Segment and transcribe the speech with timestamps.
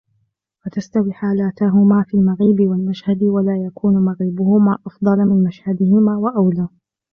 [0.65, 6.67] فَتَسْتَوِي حَالَتَاهُمَا فِي الْمَغِيبِ وَالْمَشْهَدِ وَلَا يَكُونُ مَغِيبُهُمَا أَفْضَلَ مِنْ مَشْهَدِهِمَا وَأَوْلَى